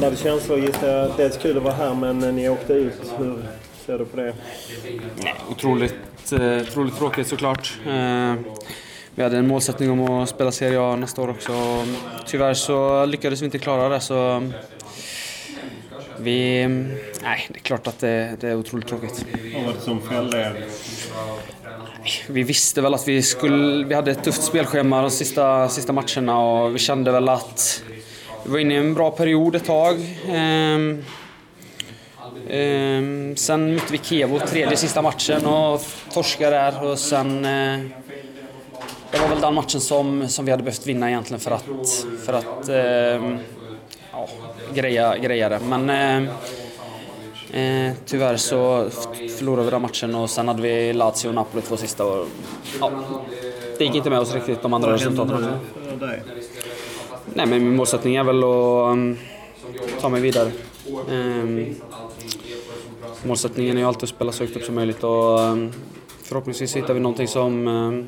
[0.00, 1.10] blandade känslor gissar jag.
[1.16, 3.12] Dels kul att vara här men ni åkte ut.
[3.18, 3.38] Hur
[3.86, 4.34] ser du på det?
[5.22, 7.78] Nej, otroligt, eh, otroligt tråkigt såklart.
[7.86, 8.34] Eh,
[9.14, 11.52] vi hade en målsättning om att spela Serie A nästa år också.
[12.26, 14.50] Tyvärr så lyckades vi inte klara det så
[16.20, 16.66] vi...
[17.22, 19.24] Nej, det är klart att det, det är otroligt tråkigt.
[19.54, 20.64] Vad var det som fällde er?
[22.28, 26.38] Vi visste väl att vi, skulle, vi hade ett tufft spelschema de sista, sista matcherna
[26.38, 27.82] och vi kände väl att
[28.44, 30.16] var inne i en bra period ett tag.
[30.28, 31.04] Ehm,
[32.48, 35.82] ehm, sen mötte vi Kevo tredje sista matchen och
[36.12, 37.44] torskade där och sen...
[37.44, 37.80] Eh,
[39.12, 41.64] det var väl den matchen som, som vi hade behövt vinna egentligen för att,
[42.24, 43.38] för att eh,
[44.12, 44.28] ja,
[44.74, 45.60] greja, greja det.
[45.68, 46.32] Men eh,
[47.52, 48.90] Eh, tyvärr så
[49.38, 52.04] förlorade vi den matchen och sen hade vi Lazio och Napoli två sista.
[52.04, 52.26] Och,
[52.80, 52.90] ja,
[53.78, 55.58] det gick inte med oss riktigt de andra resultaten också.
[57.34, 59.18] Nej men min målsättning är väl att um,
[60.00, 60.50] ta mig vidare.
[61.08, 61.74] Um,
[63.24, 65.72] målsättningen är ju alltid att spela så högt upp som möjligt och um,
[66.22, 68.06] förhoppningsvis hittar vi någonting som, um,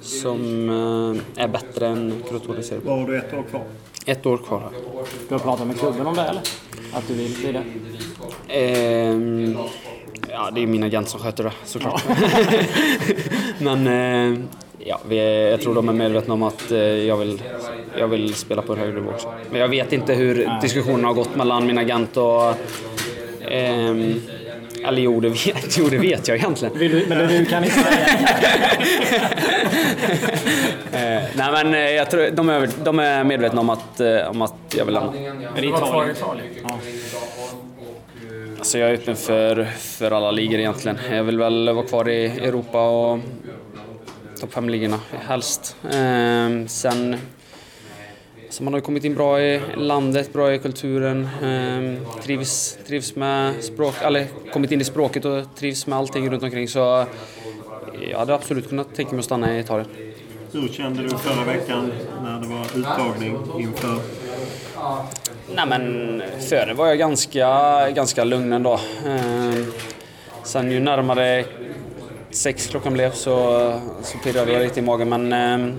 [0.00, 3.62] som uh, är bättre än Crotone Serie Vad har du ett år kvar?
[4.06, 4.70] Ett år kvar här.
[5.28, 6.42] Du har pratat med klubben om det eller?
[6.92, 7.64] Att du vill bli det?
[8.48, 9.56] Ehm,
[10.28, 12.04] ja, det är min agent som sköter det såklart.
[13.58, 14.38] Men eh,
[14.84, 17.42] ja, vi jag tror de är medvetna om att eh, jag, vill,
[17.98, 19.32] jag vill spela på en högre nivå också.
[19.50, 22.54] Men jag vet inte hur diskussionerna har gått mellan min agent och
[23.50, 24.20] ehm,
[24.84, 26.78] eller jo det, vet, jo, det vet jag egentligen.
[26.78, 27.80] Du, men du kan inte
[30.92, 34.42] eh, nej men eh, jag tror de är, de är medvetna om att, eh, om
[34.42, 35.12] att jag vill lämna.
[35.56, 36.16] Är det Italien?
[36.62, 36.78] Ja.
[38.58, 40.98] Alltså jag är öppen för, för alla ligor egentligen.
[41.10, 43.18] Jag vill väl vara kvar i Europa och
[44.40, 45.76] topp 5-ligorna helst.
[45.84, 47.16] Eh, sen
[48.50, 53.64] så man har kommit in bra i landet, bra i kulturen, eh, trivs, trivs med
[53.64, 56.68] språk, eller kommit in i språket och trivs med allting runt omkring.
[56.68, 57.06] Så
[58.10, 59.88] jag hade absolut kunnat tänka mig att stanna i Italien.
[60.52, 61.92] Hur kände du förra veckan
[62.22, 64.00] när det var uttagning inför?
[65.54, 68.72] Nej men före var jag ganska, ganska lugn ändå.
[69.06, 69.64] Eh,
[70.44, 71.44] sen ju närmare
[72.30, 73.34] sex klockan blev så,
[74.02, 75.74] så pirrade jag lite i magen men eh,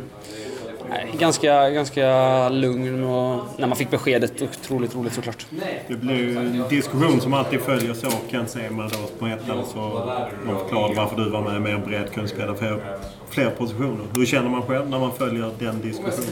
[1.20, 5.46] ganska, ganska lugn och när man fick beskedet otroligt roligt såklart.
[5.88, 8.08] Det blir en diskussion som alltid följer så.
[8.32, 10.12] Kent Sema då på ettan så
[10.46, 12.98] de förklarade varför du var med mer bredd, kunde spela fler,
[13.30, 14.06] fler positioner.
[14.16, 16.28] Hur känner man själv när man följer den diskussionen?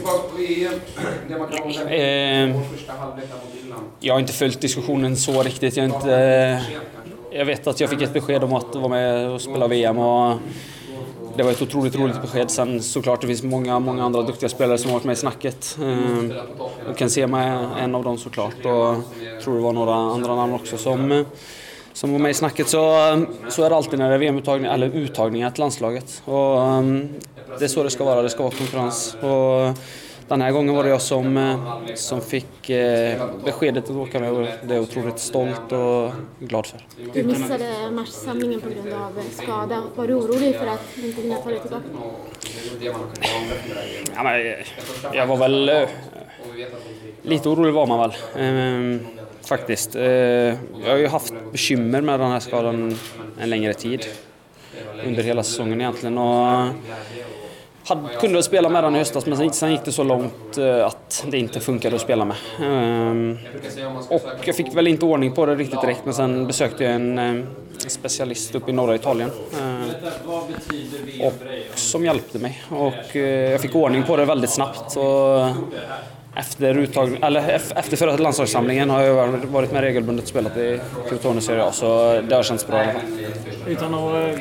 [1.88, 2.60] Eh,
[4.00, 5.76] jag har inte följt diskussionen så riktigt.
[5.76, 6.62] Jag, inte, eh,
[7.30, 10.38] jag vet att jag fick ett besked om att vara med och spela VM och
[11.36, 12.50] det var ett otroligt roligt besked.
[12.50, 15.78] Sen såklart det finns många, många andra duktiga spelare som har varit med i snacket.
[15.82, 16.32] Ehm,
[16.90, 18.64] och kan se mig en av dem såklart.
[18.64, 21.24] Och jag tror det var några andra namn också som,
[21.92, 22.68] som var med i snacket.
[22.68, 22.78] Så,
[23.48, 26.22] så är det alltid när det är VM-uttagningar, eller uttagningar till landslaget.
[26.24, 27.08] Och, ehm,
[27.58, 29.16] det är så det ska vara, det ska vara konkurrens.
[29.20, 29.78] Och,
[30.30, 34.30] den här gången var det jag som, eh, som fick eh, beskedet att åka med
[34.30, 36.80] och det är jag otroligt stolt och glad för.
[37.12, 39.82] Du missade matchsamlingen på grund av skada.
[39.96, 41.84] Var du orolig för att inte kunna ta dig tillbaka?
[44.14, 44.54] Ja, men,
[45.14, 45.68] jag var väl...
[45.68, 45.88] Eh,
[47.22, 48.12] lite orolig var man väl.
[48.36, 49.06] Ehm,
[49.42, 49.94] faktiskt.
[49.94, 52.98] jag har ju haft bekymmer med den här skadan
[53.40, 54.06] en längre tid.
[55.06, 56.18] Under hela säsongen egentligen.
[56.18, 56.68] Och,
[57.90, 60.86] hade, kunde väl spela med den i höstas men sen gick det så långt eh,
[60.86, 62.36] att det inte funkade att spela med.
[62.62, 63.38] Ehm,
[64.08, 67.18] och jag fick väl inte ordning på det riktigt direkt men sen besökte jag en
[67.18, 67.44] eh,
[67.86, 69.30] specialist uppe i norra Italien.
[69.60, 69.90] Ehm,
[71.22, 71.32] och
[71.74, 74.96] som hjälpte mig och eh, jag fick ordning på det väldigt snabbt.
[74.96, 75.48] Och
[76.34, 81.40] efter, uttag, eller efter förra landslagssamlingen har jag varit med regelbundet och spelat i Crotone
[81.40, 83.02] Serie A så det har känts bra i alla fall.
[83.66, 84.38] Utan att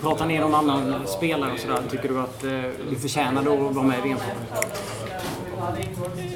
[0.00, 2.50] prata ner någon annan spelare och sådär, tycker du att eh,
[2.90, 4.18] du förtjänade att vara med i VM?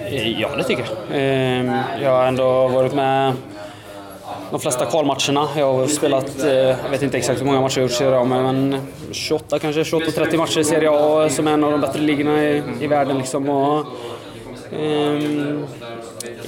[0.07, 1.19] Eh, ja, det tycker jag.
[1.19, 3.35] Ehm, jag har ändå varit med
[4.51, 5.49] de flesta kvalmatcherna.
[5.57, 7.95] Jag har spelat, eh, jag vet inte exakt hur många matcher jag har gjort i
[7.95, 8.81] Serie A, men
[9.13, 12.63] 28 kanske, 28-30 matcher i Serie A som är en av de bättre ligorna i,
[12.81, 13.19] i världen.
[13.19, 13.49] Liksom.
[13.49, 13.87] Och,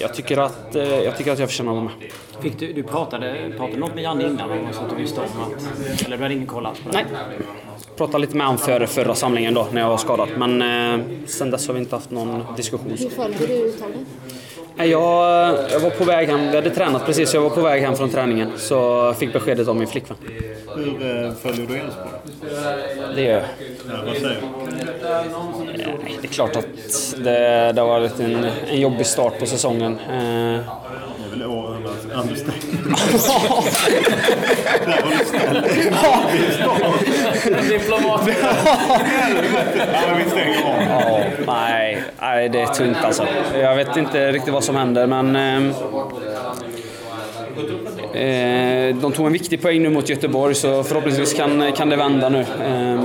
[0.01, 1.93] jag, tycker att, jag tycker att jag förtjänar med.
[2.41, 6.07] Fick du, du pratade, pratade något med Janne innan så att du visste om att...
[6.07, 6.95] Eller du hade ingen koll alls på det?
[6.95, 7.07] Nej.
[7.97, 10.29] Pratade lite med honom före förra samlingen då när jag var skadad.
[10.39, 12.97] Men eh, sen dess har vi inte haft någon diskussion.
[12.99, 14.07] Hur följde du uttagningen?
[14.77, 14.91] Jag,
[15.71, 18.11] jag var på väg hem, vi hade tränat precis, jag var på väg hem från
[18.11, 18.53] träningen.
[18.57, 20.17] Så fick beskedet av min flickvän.
[20.77, 22.11] Hur eh, följer du Elfsborg?
[23.15, 23.43] Det gör jag.
[23.89, 26.17] Ja, vad säger du?
[26.21, 26.67] Det är klart att
[27.17, 29.99] det, det har varit en, en jobbig start på säsongen.
[29.99, 30.61] Eh,
[32.15, 32.99] understatement.
[34.87, 36.95] Där var
[37.45, 37.69] snäll.
[37.69, 38.21] Diplomat.
[39.93, 40.83] ja, vi stänger av.
[40.89, 43.27] Ja, nej, nej, det är tungt alltså.
[43.55, 45.37] Jag vet inte riktigt vad som händer, men...
[45.37, 45.57] Eh,
[48.23, 52.29] eh, de tog en viktig poäng nu mot Göteborg, så förhoppningsvis kan, kan det vända
[52.29, 52.41] nu.
[52.41, 53.01] Eh,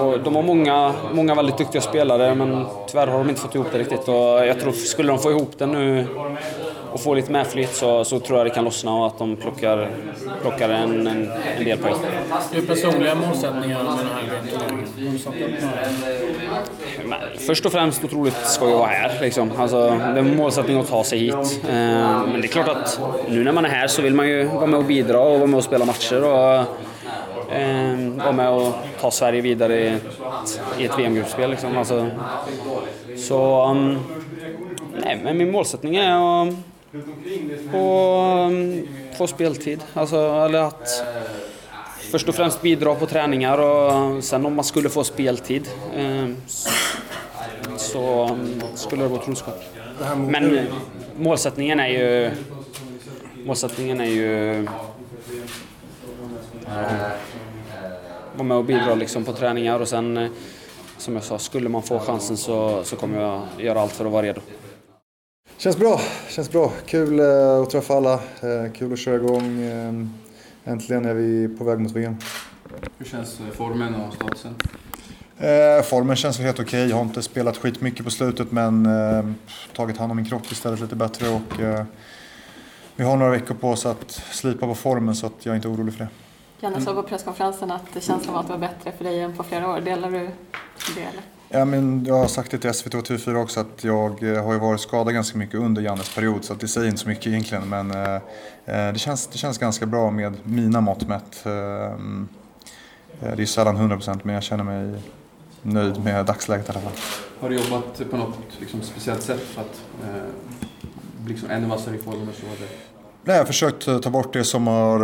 [0.00, 3.66] och de har många, många väldigt duktiga spelare, men tyvärr har de inte fått ihop
[3.72, 4.08] det riktigt.
[4.08, 6.06] Och jag tror, skulle de få ihop det nu
[6.92, 9.90] och få lite medflytt så, så tror jag det kan lossna och att de plockar,
[10.42, 11.94] plockar en, en, en del poäng.
[12.52, 14.22] Hur personliga målsättningar med den här
[17.04, 19.18] Men Först och främst otroligt skoj att vara här.
[19.20, 19.50] Liksom.
[19.58, 21.60] Alltså, det är en målsättning att ta sig hit.
[21.68, 24.44] Eh, Men det är klart att nu när man är här så vill man ju
[24.44, 26.24] vara med och bidra och vara med och spela matcher.
[26.24, 26.54] Och,
[27.54, 30.02] eh, vara med och ta Sverige vidare i ett,
[30.78, 31.50] i ett VM-gruppspel.
[31.50, 31.78] Liksom.
[31.78, 32.06] Alltså,
[33.16, 33.64] så...
[33.70, 33.98] Um,
[35.04, 36.54] nej, men min målsättning är att
[37.72, 38.50] och
[39.18, 39.80] få speltid.
[39.94, 41.04] Alltså, eller att
[42.10, 46.28] först och främst bidra på träningar och sen om man skulle få speltid eh,
[47.76, 49.44] så um, skulle det vara otroligt
[50.16, 50.66] Men
[51.16, 52.30] målsättningen är ju
[53.44, 54.66] målsättningen är ju
[58.36, 60.30] vara med och bidra liksom på träningar och sen eh,
[60.98, 64.12] som jag sa, skulle man få chansen så, så kommer jag göra allt för att
[64.12, 64.40] vara redo.
[65.62, 66.72] Känns bra, känns bra.
[66.86, 68.14] Kul eh, att träffa alla.
[68.14, 69.60] Eh, kul att köra igång.
[69.62, 72.16] Eh, Äntligen är vi på väg mot VM.
[72.98, 74.54] Hur känns formen och statusen?
[75.38, 76.88] Eh, formen känns väl helt okej.
[76.88, 79.24] Jag har inte spelat skitmycket på slutet men eh,
[79.76, 81.84] tagit hand om min kropp istället lite bättre och eh,
[82.96, 85.68] vi har några veckor på oss att slipa på formen så att jag är inte
[85.68, 86.10] orolig för det.
[86.60, 89.36] Janne sa på presskonferensen att det känns som att det var bättre för dig än
[89.36, 89.80] på flera år.
[89.80, 90.30] Delar du
[90.94, 91.02] det?
[91.02, 91.22] Eller?
[91.54, 94.52] Ja, men jag har sagt det till SVT och TV4 också att jag eh, har
[94.52, 97.26] ju varit skadad ganska mycket under Jannes period så att det säger inte så mycket
[97.26, 101.46] egentligen men eh, eh det, känns, det känns ganska bra med mina mått mätt.
[101.46, 105.02] Eh, eh det är sällan 100% men jag känner mig
[105.62, 106.92] nöjd med dagsläget i alla fall.
[107.40, 110.22] Har du jobbat på något liksom, speciellt sätt för att eh,
[111.18, 112.28] bli liksom ännu vassare i formen?
[112.28, 112.46] Och så?
[113.24, 114.98] Nej, jag har försökt ta bort det som har,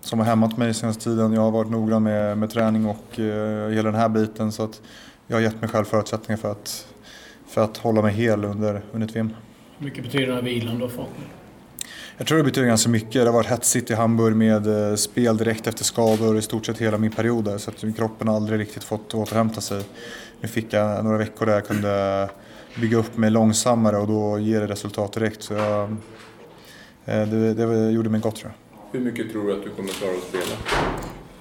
[0.00, 1.32] som har hämmat mig senaste tiden.
[1.32, 4.52] Jag har varit noggrann med, med träning och uh, hela den här biten.
[4.52, 4.80] Så att
[5.26, 6.86] jag har gett mig själv förutsättningar för att,
[7.46, 9.30] för att hålla mig hel under, under ett VM.
[9.78, 11.08] Hur mycket betyder den här vilan du har fått?
[12.18, 13.12] Jag tror det betyder ganska mycket.
[13.12, 16.78] Det har varit hetsigt i Hamburg med eh, spel direkt efter skador i stort sett
[16.78, 17.58] hela min period där.
[17.58, 19.82] Så att kroppen har aldrig riktigt fått återhämta sig.
[20.40, 22.28] Nu fick jag några veckor där jag kunde
[22.80, 25.42] bygga upp mig långsammare och då ger det resultat direkt.
[25.42, 25.82] Så jag,
[27.04, 28.98] eh, det, det gjorde mig gott tror jag.
[28.98, 30.56] Hur mycket tror du att du kommer klara att spela?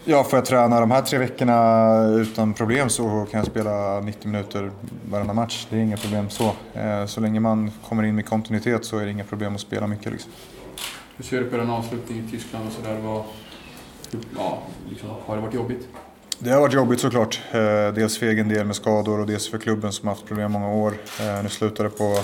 [0.07, 4.27] Ja, får jag träna de här tre veckorna utan problem så kan jag spela 90
[4.31, 4.71] minuter
[5.09, 5.67] varenda match.
[5.69, 6.51] Det är inga problem så.
[6.73, 9.87] Eh, så länge man kommer in med kontinuitet så är det inga problem att spela
[9.87, 10.11] mycket.
[10.11, 10.31] Liksom.
[11.17, 12.99] Hur ser du på den avslutningen i Tyskland och sådär?
[14.37, 15.87] Ja, liksom, har det varit jobbigt?
[16.39, 17.41] Det har varit jobbigt såklart.
[17.51, 17.59] Eh,
[17.95, 20.93] dels för egen del med skador och dels för klubben som haft problem många år.
[21.21, 22.19] Eh, nu slutade det på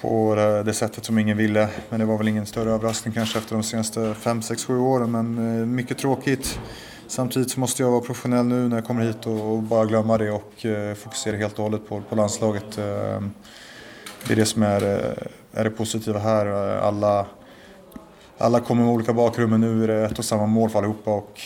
[0.00, 1.68] på det sättet som ingen ville.
[1.88, 5.10] Men det var väl ingen större överraskning kanske efter de senaste 5, 6, 7 åren.
[5.10, 6.60] Men eh, mycket tråkigt.
[7.06, 10.30] Samtidigt så måste jag vara professionell nu när jag kommer hit och, bara glömma det
[10.30, 12.78] och eh, fokusera helt och hållet på, på landslaget.
[12.78, 13.22] Eh,
[14.26, 14.82] det är det som är,
[15.52, 16.46] är det positiva här.
[16.76, 17.26] Alla,
[18.38, 21.10] alla kommer med olika bakgrund men nu är det ett och samma mål för allihopa
[21.10, 21.40] och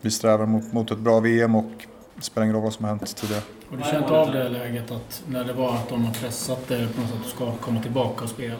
[0.00, 1.70] vi strävar mot, mot ett bra VM och
[2.14, 3.42] det spelar ingen roll vad som har hänt tidigare.
[3.70, 6.86] Har du känt av det läget att när det var att de har pressat dig
[6.94, 8.54] på något sätt att du ska komma tillbaka och spela?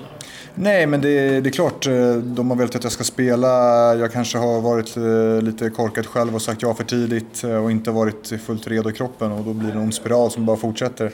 [0.55, 1.87] Nej, men det, det, är klart.
[1.87, 3.49] Eh, de har velat att jag ska spela.
[3.95, 7.71] Jag kanske har varit eh, lite korkad själv och sagt ja för tidigt eh, och
[7.71, 10.57] inte varit fullt redo i kroppen och då blir det en ond spiral som bara
[10.57, 11.13] fortsätter.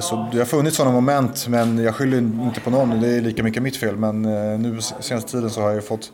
[0.00, 3.00] Så det har funnits sådana moment, men jag skyller inte på någon.
[3.00, 3.96] Det är lika mycket mitt fel.
[3.96, 4.22] Men
[4.62, 6.12] nu senaste tiden så har jag fått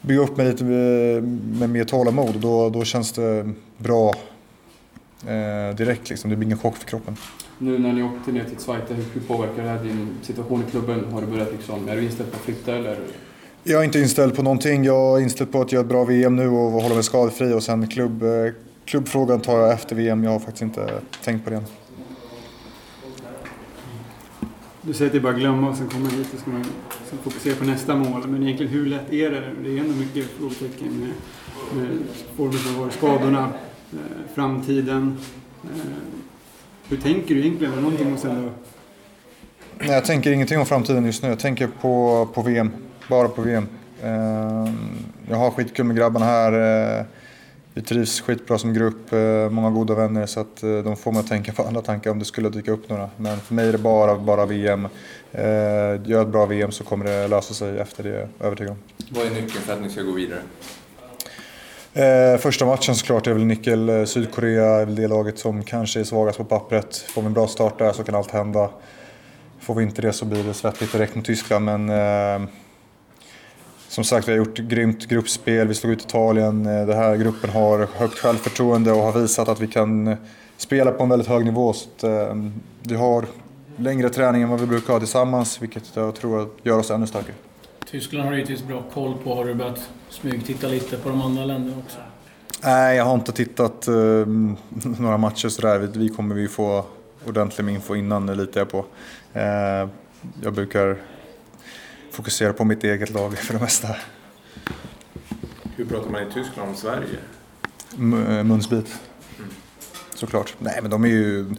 [0.00, 1.22] bygga upp mig lite med,
[1.58, 4.14] med mer tålamod och då, då känns det bra
[5.26, 6.10] eh, direkt.
[6.10, 6.30] Liksom.
[6.30, 7.16] Det blir ingen chock för kroppen.
[7.58, 11.04] Nu när ni åkte ner till Zweite, hur påverkar det här din situation i klubben?
[11.12, 12.98] Har du börjat liksom, är du inställd på att flytta eller?
[13.62, 14.84] Jag är inte inställd på någonting.
[14.84, 17.62] Jag är inställd på att göra ett bra VM nu och hålla mig skadefri och
[17.62, 18.52] sen klubb, eh,
[18.84, 20.24] klubbfrågan tar jag efter VM.
[20.24, 21.64] Jag har faktiskt inte tänkt på det än.
[24.82, 26.64] Du säger att det är bara att glömma och sen komma hit och ska man
[27.22, 28.26] fokusera på nästa mål.
[28.26, 29.42] Men egentligen hur lätt är det?
[29.64, 31.12] Det är ändå mycket frågetecken med,
[31.76, 31.98] med
[32.36, 33.52] formen som har varit, skadorna,
[34.34, 35.16] framtiden.
[35.64, 35.80] Eh,
[36.88, 37.72] hur tänker du egentligen?
[37.72, 38.50] Är någonting måste ändå...
[39.78, 41.28] Nej, jag tänker ingenting om framtiden just nu.
[41.28, 42.70] Jag tänker på, på VM.
[43.08, 43.66] Bara på VM.
[44.02, 44.72] Eh,
[45.28, 47.06] jag har skitkul med grabbarna här.
[47.74, 51.20] vi trivs skitbra som grupp, eh, många goda vänner så att eh, de får mig
[51.20, 53.10] att tänka på andra tankar om det skulle dyka upp några.
[53.16, 54.88] Men för mig är det bara, bara VM.
[55.32, 55.42] Eh,
[56.04, 58.78] gör ett bra VM så kommer det lösa sig efter det, övertygad om.
[59.10, 60.40] Vad är nyckeln för att ni ska gå vidare?
[61.94, 63.88] Eh, första matchen såklart är väl nyckel.
[63.88, 66.96] Eh, Sydkorea är väl det laget som kanske är svagast på pappret.
[66.96, 68.70] Får vi en bra start där så kan allt hända.
[69.60, 72.48] Får vi inte det så blir det svettigt direkt mot Tyskland men eh,
[73.90, 75.68] som sagt, vi har gjort grymt gruppspel.
[75.68, 76.66] Vi slog ut Italien.
[76.66, 80.16] Eh, den här gruppen har högt självförtroende och har visat att vi kan eh,
[80.56, 81.72] spela på en väldigt hög nivå.
[81.72, 82.34] Så att, eh,
[82.82, 83.26] vi har
[83.76, 87.34] längre träning än vad vi brukar ha tillsammans, vilket jag tror gör oss ännu starkare.
[87.90, 89.34] Tyskland har du givetvis bra koll på.
[89.34, 91.98] Har du börjat smygtitta lite på de andra länderna också?
[92.62, 94.26] Nej, jag har inte tittat uh,
[94.98, 95.78] några matcher sådär.
[95.78, 96.84] Vi kommer vi få
[97.26, 98.78] ordentlig med info innan, litar jag på.
[98.78, 99.88] Uh,
[100.42, 100.96] jag brukar
[102.10, 103.88] fokusera på mitt eget lag för det mesta.
[105.76, 107.18] Hur pratar man i Tyskland om Sverige?
[107.98, 109.00] M eh, munsbit.
[109.38, 109.50] Mm.
[110.14, 110.54] Såklart.
[110.58, 111.54] Nej men de är ju,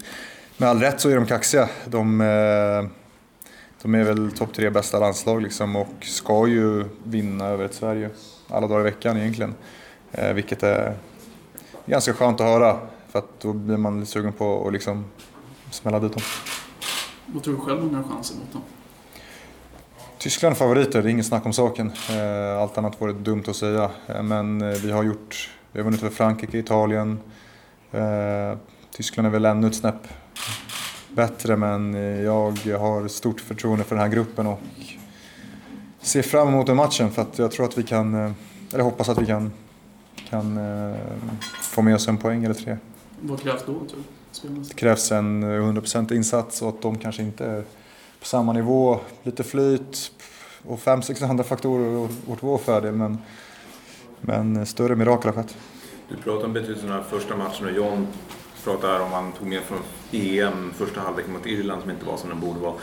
[0.57, 1.69] med all rätt så är de kaxiga.
[1.85, 3.00] De, eh,
[3.81, 8.09] de är väl topp tre bästa landslag liksom och ska ju vinna över ett Sverige
[8.47, 9.55] alla dagar i veckan egentligen.
[10.11, 10.95] Eh, vilket är
[11.85, 15.05] ganska skönt att höra för att då blir man lite sugen på att liksom
[15.71, 16.21] smälla dit dem.
[17.25, 18.61] Vad tror du själv om har chanser mot dem?
[20.17, 21.91] Tyskland favoriter, det är inget snack om saken.
[22.09, 23.89] Eh, allt annat vore dumt att säga.
[24.07, 27.19] Eh, men eh, vi har gjort, vi har vunnit över Frankrike, Italien.
[28.91, 30.07] Tyskland är väl ännu ett snäpp
[31.15, 34.59] bättre men jag har stort förtroende för den här gruppen och
[36.01, 38.35] ser fram emot den matchen för att jag tror att vi kan,
[38.73, 39.51] eller hoppas att vi kan,
[40.29, 40.59] kan
[41.61, 42.77] få med oss en poäng eller tre.
[43.21, 44.03] Vad krävs då tror du?
[44.49, 47.63] Det krävs en 100% insats och att de kanske inte är
[48.19, 50.11] på samma nivå, lite flyt
[50.65, 52.93] och fem, sex andra faktorer åt vår fördel.
[52.93, 53.17] Men,
[54.21, 55.57] men större mirakel har skett.
[56.09, 58.07] Du pratar om betydelsen av första matchen och John
[58.63, 59.79] pratar om han tog med från
[60.11, 62.73] EM första halvlek mot Irland som inte var som den borde vara.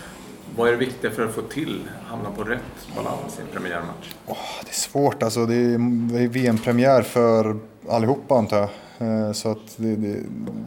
[0.56, 4.14] Vad är det viktiga för att få till, hamna på rätt balans i en premiärmatch?
[4.26, 5.46] Oh, det är svårt alltså.
[5.46, 7.56] Det är, VM-premiär för
[7.88, 8.68] allihopa antar jag.
[8.98, 10.14] Eh, så att det, det,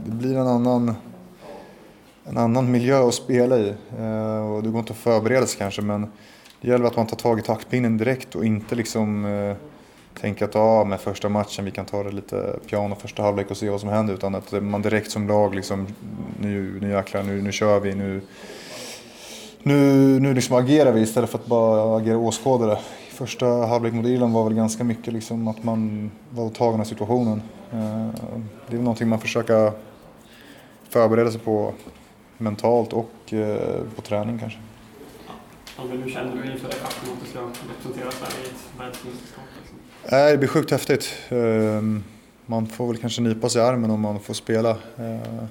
[0.05, 0.95] det blir en annan
[2.23, 3.69] en annan miljö att spela i.
[3.99, 6.11] Eh, och det går inte att förbereda sig kanske men
[6.61, 9.55] det gäller att man tar tag i taktpinnen direkt och inte liksom eh,
[10.13, 13.57] tänka att ah, med första matchen vi kan ta det lite piano första halvlek och
[13.57, 15.87] se vad som händer utan att man direkt som lag liksom
[16.39, 18.21] nu, nu jäklar, nu, nu kör vi, nu,
[19.63, 19.75] nu,
[20.19, 22.77] nu liksom agerar vi istället för att bara agera åskådare.
[23.09, 27.41] Första halvlek mot Irland var väl ganska mycket liksom att man var tagen av situationen.
[27.71, 28.07] Eh,
[28.67, 29.71] det är väl någonting man försöker
[30.89, 31.73] förbereda sig på
[32.37, 34.59] mentalt och eh, på träning kanske.
[35.77, 39.43] Hur känner du inför faktum att du ska representera Sverige i ett världsmästerskap?
[40.09, 41.13] Det blir sjukt häftigt.
[41.29, 42.03] Ehm,
[42.45, 44.69] man får väl kanske nypa sig i armen om man får spela.
[44.69, 45.45] Eh,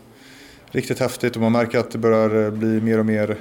[0.66, 3.36] riktigt häftigt och man märker att det börjar eh, bli mer och mer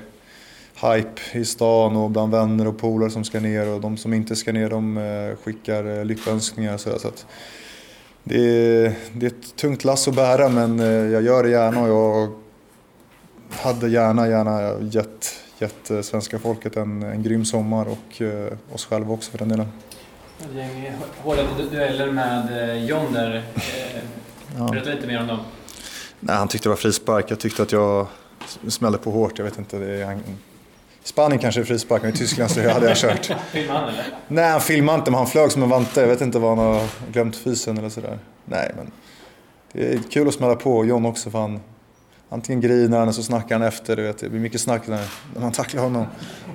[0.82, 4.36] hype i stan och bland vänner och polare som ska ner och de som inte
[4.36, 6.78] ska ner de eh, skickar lyckönskningar.
[6.78, 7.26] Så att
[8.24, 10.80] det, är, det är ett tungt lass att bära men
[11.12, 12.32] jag gör det gärna och jag
[13.50, 18.22] hade gärna, gärna gett, gett svenska folket en, en grym sommar och
[18.74, 19.68] oss själva också för den delen.
[20.40, 20.92] Ett gäng
[21.24, 23.44] hårda dueller med eh, John där.
[24.72, 25.40] Berätta lite mer om dem.
[26.20, 27.26] Nej, han tyckte det var frispark.
[27.32, 28.08] Jag tyckte att jag
[28.68, 29.38] smällde på hårt.
[29.38, 29.78] Jag vet inte.
[29.78, 30.20] Det är,
[31.04, 33.26] Spanien kanske är frispark, men i Tyskland så hade jag kört.
[33.52, 34.06] filmade han eller?
[34.28, 36.02] Nej, han filmade inte, men han flög som en vante.
[36.02, 38.20] Jag vet inte vad han har glömt fysen eller sådär.
[38.46, 38.92] Nej, men
[39.72, 40.86] det är kul att smälla på.
[40.86, 41.60] John också, för han,
[42.30, 43.96] antingen grinar han eller så snackar han efter.
[43.96, 44.18] Du vet.
[44.18, 45.08] Det blir mycket snack när,
[45.40, 46.06] man tacklar honom.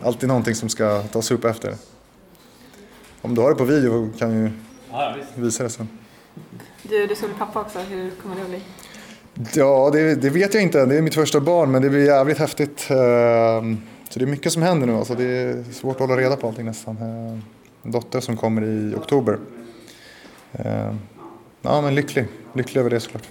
[0.05, 1.75] Alltid någonting som ska tas upp efter.
[3.25, 4.51] Om du har det på video kan du
[4.91, 5.89] ja, visa det sen.
[6.83, 7.79] Du, du ska bli pappa också.
[7.79, 8.63] Hur kommer det att bli?
[9.55, 10.87] Ja, det, det, vet jag inte.
[10.87, 12.91] Det är mitt första barn, men det blir jävligt häftigt.
[12.91, 13.79] Ehm,
[14.09, 14.95] så det är mycket som händer nu.
[14.95, 16.97] Alltså det är svårt att hålla reda på allting nästan.
[16.97, 17.43] Ehm,
[17.83, 19.39] en dotter som kommer i oktober.
[20.53, 20.99] Ehm,
[21.63, 22.27] ja, men lycklig.
[22.53, 23.29] Lycklig över det såklart.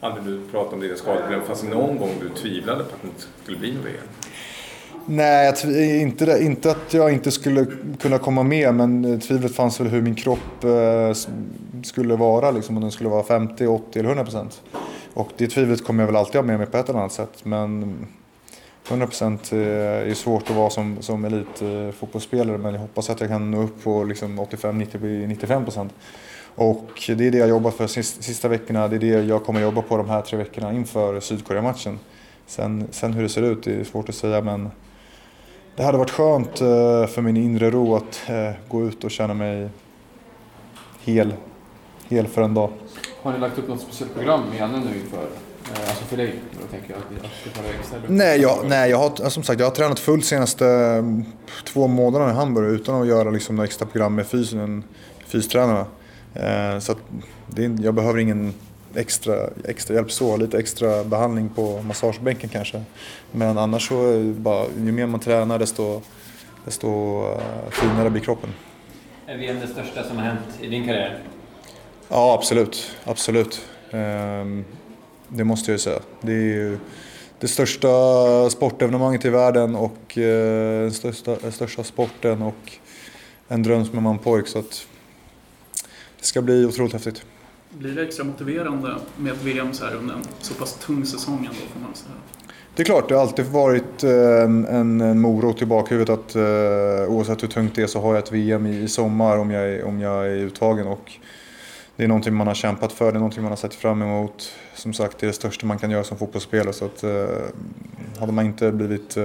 [0.00, 1.42] Hade du pratat om dina skadeproblem?
[1.42, 4.06] Fanns det någon gång du tvivlade på att det inte skulle bli något VM?
[5.08, 5.54] Nej,
[6.02, 7.66] inte, inte att jag inte skulle
[8.00, 11.16] kunna komma med men eh, tvivlet fanns väl hur min kropp eh,
[11.82, 12.50] skulle vara.
[12.50, 14.62] Liksom, om den skulle vara 50, 80 eller 100 procent.
[15.14, 17.44] Och det tvivlet kommer jag väl alltid ha med mig på ett eller annat sätt.
[17.44, 17.96] Men
[18.88, 23.20] 100 procent eh, är svårt att vara som, som elitfotbollsspelare eh, men jag hoppas att
[23.20, 25.94] jag kan nå upp på liksom 85, 90, 95 procent.
[26.54, 28.88] Och det är det jag jobbar för sista veckorna.
[28.88, 31.98] Det är det jag kommer jobba på de här tre veckorna inför Sydkorea-matchen.
[32.46, 34.70] Sen, sen hur det ser ut det är svårt att säga men
[35.76, 39.34] det hade varit skönt eh, för min inre ro att eh, gå ut och känna
[39.34, 39.68] mig
[41.04, 41.34] hel,
[42.08, 42.70] hel för en dag.
[43.22, 45.16] Har ni lagt upp något speciellt program med Janne nu inför,
[45.74, 46.34] eh, alltså för dig?
[46.60, 47.98] Då tänker jag att det ska vara extra.
[48.08, 51.24] Nej, jag, nej jag har, som sagt, jag har tränat fullt senaste mm,
[51.64, 54.84] två månaderna i Hamburg utan att göra liksom några extra program med fysen,
[55.26, 55.86] fystränarna.
[56.80, 56.98] Så att
[57.46, 58.54] det, är- jag behöver ingen
[58.96, 62.82] extra, extra hjälp så, lite extra behandling på massagebänken kanske.
[63.32, 66.02] Men annars så bara, ju mer man tränar desto,
[66.64, 66.88] desto
[67.32, 68.50] eh, finare blir kroppen.
[69.26, 71.18] Är VM det största som har hänt i din karriär?
[72.08, 72.96] Ja, absolut.
[73.04, 73.64] Absolut.
[73.90, 74.64] Ehm,
[75.28, 76.00] Det måste jag ju säga.
[76.20, 76.78] Det är ju
[77.40, 77.88] det största
[78.50, 82.72] sportevenemanget i världen och eh, den största, den största sporten och
[83.48, 84.46] en dröm som är man pojk.
[84.46, 84.86] Så att
[86.20, 87.22] det ska bli otroligt häftigt.
[87.78, 91.38] Blir det extra motiverande med ett VM så här under en så pass tung säsong
[91.38, 92.14] ändå får man säga?
[92.74, 96.42] Det är klart, det har alltid varit eh, en, en, morot i bakhuvudet att eh,
[97.08, 99.68] oavsett hur tungt det är så har jag ett VM i, i sommar om jag,
[99.68, 100.86] är- om jag är uttagen.
[100.86, 101.12] Och
[101.96, 104.52] det är någonting man har kämpat för, det är någonting man har sett fram emot.
[104.74, 106.72] Som sagt, det är det största man kan göra som fotbollsspelare.
[106.72, 107.26] Så att, eh,
[108.20, 109.16] hade man inte blivit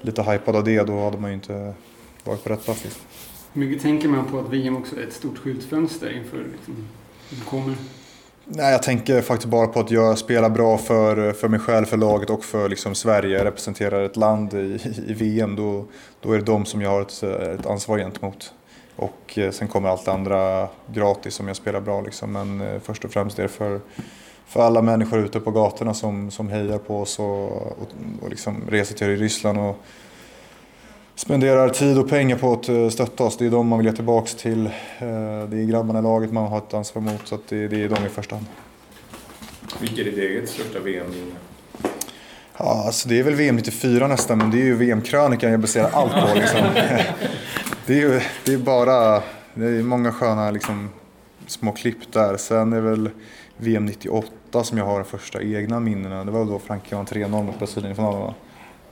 [0.00, 1.72] lite hypad av det, då hade man ju inte
[2.24, 2.98] varit på rätt plats.
[3.52, 6.88] Hur mycket tänker man på att VM också är ett stort skyltfönster inför liksom,
[7.48, 7.76] kommer?
[8.48, 11.96] Nej, jag tänker faktiskt bara på att jag spelar bra för, för mig själv, för
[11.96, 13.38] laget och för liksom Sverige.
[13.38, 15.56] Jag representerar ett land i, i VM.
[15.56, 15.84] Då,
[16.20, 17.22] då är det de som jag har ett,
[17.60, 18.52] ett ansvar gentemot.
[18.96, 22.00] Och eh, sen kommer allt det andra gratis om jag spelar bra.
[22.00, 22.32] Liksom.
[22.32, 23.80] Men eh, först och främst är det för,
[24.46, 27.88] för alla människor ute på gatorna som, som hejar på oss och, och,
[28.22, 29.76] och liksom reser till Ryssland och
[31.16, 33.36] spenderar tid och pengar på att eh, stötta oss.
[33.36, 34.66] Det är de man vill ge tillbaka till.
[34.66, 34.72] Eh,
[35.48, 37.20] Det är grabbarna i laget man har ett ansvar mot.
[37.28, 38.46] Så att det, är de i första hand.
[39.80, 41.34] Vilket är ditt eget största VM-minne?
[42.58, 45.90] Ja, alltså det är väl VM 94 nästan, men det är ju VM-krönikan jag baserar
[45.92, 46.34] allt på.
[46.34, 46.60] Liksom.
[47.86, 49.22] Det är ju det är bara
[49.54, 50.88] det är många sköna liksom,
[51.46, 52.36] små klipp där.
[52.36, 53.10] Sen är väl
[53.56, 56.24] VM 98 som jag har de första egna minnena.
[56.24, 58.34] Det var då Frankrike vann 3-0 mot Brasilien i finalen va?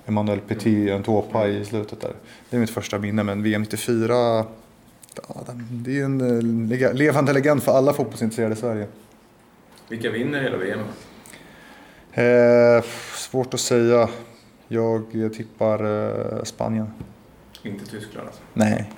[0.06, 2.12] Emmanuel Petit, en tåpa i slutet där.
[2.50, 6.20] Det är mitt första minne, men VM 94 ja, det är en
[6.70, 8.86] eh, levande legend för alla fotbollsintresserade i Sverige.
[9.88, 10.80] Vilka vinner hela VM?
[12.12, 14.08] Eh, svårt att säga.
[14.68, 16.90] Jag tippar eh, Spanien.
[17.62, 18.42] Inte Tyskland alltså?
[18.52, 18.90] Nej,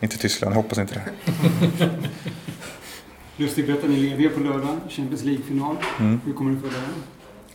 [0.00, 0.54] inte Tyskland.
[0.54, 1.32] Jag hoppas inte det.
[3.36, 5.76] Lustigt berättar ni är lediga på lördag, Champions League-final.
[6.00, 6.20] Mm.
[6.26, 6.94] Hur kommer du följa den?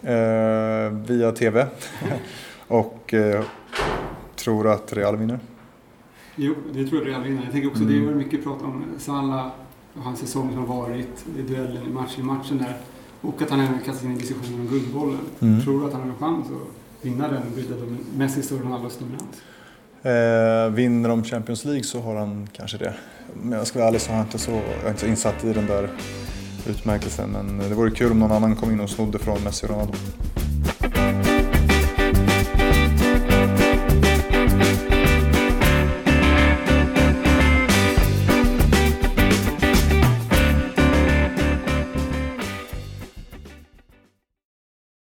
[0.01, 1.67] Eh, via TV.
[2.71, 3.43] Och eh,
[4.35, 5.39] tror att Real vinner.
[6.35, 7.43] Jo, det tror jag Real vinner.
[7.43, 7.99] Jag tänker också, Mm.
[7.99, 9.47] det var mycket prat om Salah
[9.95, 12.77] och hans säsong som har varit, i duellen i match i matchen där.
[13.21, 15.19] Och att han även kastat in i diskussionen om Guldbollen.
[15.39, 15.61] Mm.
[15.61, 17.73] Tror du att han har en chans att vinna den och bryta
[18.17, 19.41] Messis och Ronaldos dominans?
[20.03, 22.93] Eh, vinner de Champions League så har han kanske det.
[23.43, 25.43] Men jag ska vara ärlig så har jag inte så, jag är inte så insatt
[25.43, 25.89] i den där
[26.67, 27.29] utmärkelsen.
[27.29, 29.93] Men det vore kul om någon annan kom in och snodde från Messi och Ronaldo.